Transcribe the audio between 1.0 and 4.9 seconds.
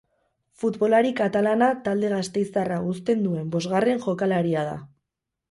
katalana talde gasteiztarra uzten duen bosgarren jokalaria da.